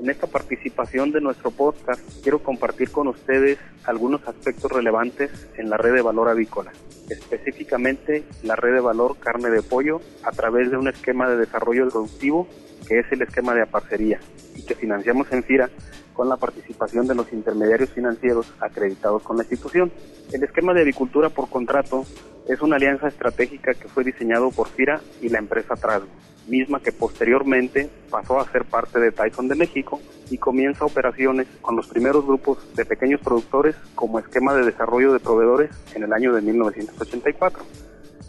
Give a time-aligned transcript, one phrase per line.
[0.00, 5.76] En esta participación de nuestro podcast quiero compartir con ustedes algunos aspectos relevantes en la
[5.76, 6.72] red de valor avícola,
[7.10, 11.88] específicamente la red de valor carne de pollo a través de un esquema de desarrollo
[11.88, 12.48] productivo
[12.86, 14.20] que es el esquema de aparcería
[14.54, 15.68] y que financiamos en FIRA
[16.18, 19.92] con la participación de los intermediarios financieros acreditados con la institución.
[20.32, 22.04] El esquema de agricultura por contrato
[22.48, 26.08] es una alianza estratégica que fue diseñado por FIRA y la empresa Trasgo,
[26.48, 31.76] misma que posteriormente pasó a ser parte de Tyson de México y comienza operaciones con
[31.76, 36.34] los primeros grupos de pequeños productores como esquema de desarrollo de proveedores en el año
[36.34, 37.62] de 1984.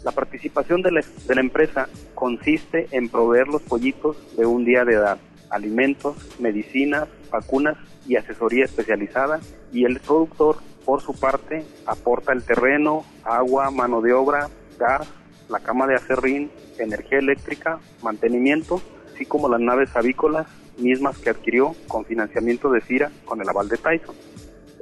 [0.04, 4.84] La participación de la, de la empresa consiste en proveer los pollitos de un día
[4.84, 5.18] de edad,
[5.50, 9.40] alimentos, medicinas, vacunas y asesoría especializada
[9.72, 15.06] y el productor por su parte aporta el terreno, agua, mano de obra, gas,
[15.48, 18.80] la cama de acerrín, energía eléctrica, mantenimiento,
[19.14, 20.46] así como las naves avícolas
[20.78, 24.14] mismas que adquirió con financiamiento de CIRA con el aval de Tyson.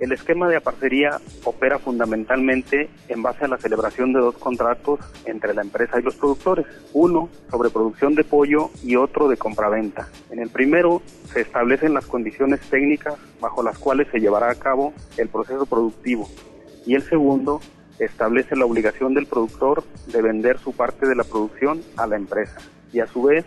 [0.01, 5.55] El esquema de aparcería opera fundamentalmente en base a la celebración de dos contratos entre
[5.55, 10.09] la empresa y los productores, uno sobre producción de pollo y otro de compraventa.
[10.31, 14.93] En el primero se establecen las condiciones técnicas bajo las cuales se llevará a cabo
[15.17, 16.29] el proceso productivo
[16.87, 17.61] y el segundo
[17.99, 22.59] establece la obligación del productor de vender su parte de la producción a la empresa
[22.93, 23.45] y a su vez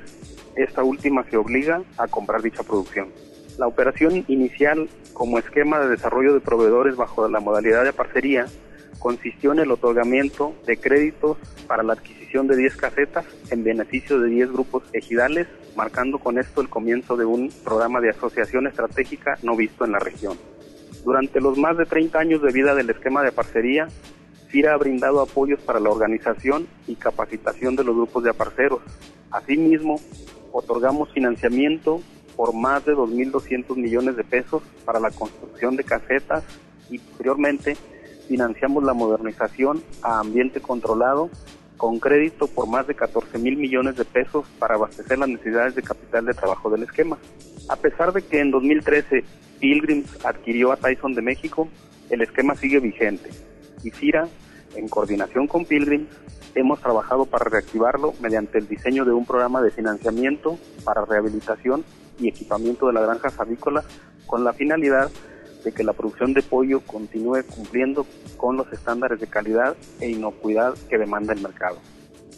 [0.58, 3.08] esta última se obliga a comprar dicha producción.
[3.62, 8.48] La operación inicial como esquema de desarrollo de proveedores bajo la modalidad de parcería
[8.98, 11.38] consistió en el otorgamiento de créditos
[11.68, 15.46] para la adquisición de 10 casetas en beneficio de 10 grupos ejidales,
[15.76, 20.00] marcando con esto el comienzo de un programa de asociación estratégica no visto en la
[20.00, 20.40] región.
[21.06, 23.90] Durante los más de 30 años de vida del esquema de parcería,
[24.48, 28.82] FIRA ha brindado apoyos para la organización y capacitación de los grupos de aparceros.
[29.30, 30.02] Asimismo,
[30.52, 32.02] otorgamos financiamiento
[32.42, 36.44] por más de 2.200 millones de pesos para la construcción de casetas
[36.90, 37.78] y posteriormente
[38.28, 41.30] financiamos la modernización a ambiente controlado
[41.78, 45.84] con crédito por más de 14 mil millones de pesos para abastecer las necesidades de
[45.84, 47.20] capital de trabajo del esquema.
[47.70, 49.24] A pesar de que en 2013
[49.60, 51.70] Pilgrims adquirió a Tyson de México,
[52.10, 53.30] el esquema sigue vigente
[53.84, 54.28] y FIRA,
[54.74, 56.10] en coordinación con Pilgrims,
[56.56, 61.86] hemos trabajado para reactivarlo mediante el diseño de un programa de financiamiento para rehabilitación
[62.20, 63.86] y equipamiento de las granjas avícolas
[64.26, 65.10] con la finalidad
[65.64, 68.06] de que la producción de pollo continúe cumpliendo
[68.38, 71.78] con los estándares de calidad e inocuidad que demanda el mercado.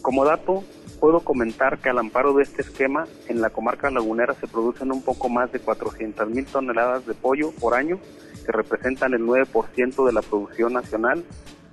[0.02, 0.62] Como dato,
[1.00, 5.02] puedo comentar que al amparo de este esquema, en la comarca lagunera se producen un
[5.02, 7.98] poco más de 400 mil toneladas de pollo por año,
[8.44, 11.24] que representan el 9% de la producción nacional,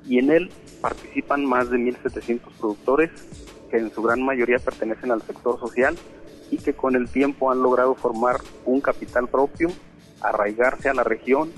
[0.05, 3.11] y en él participan más de 1.700 productores,
[3.69, 5.95] que en su gran mayoría pertenecen al sector social
[6.51, 9.69] y que con el tiempo han logrado formar un capital propio,
[10.21, 11.51] arraigarse a la región,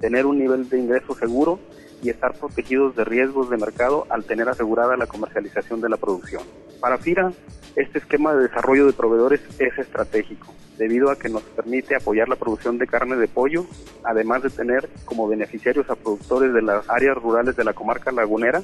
[0.00, 1.60] tener un nivel de ingreso seguro
[2.02, 6.42] y estar protegidos de riesgos de mercado al tener asegurada la comercialización de la producción.
[6.80, 7.32] Para FIRA,
[7.76, 12.36] este esquema de desarrollo de proveedores es estratégico, debido a que nos permite apoyar la
[12.36, 13.66] producción de carne de pollo,
[14.04, 18.62] además de tener como beneficiarios a productores de las áreas rurales de la comarca lagunera,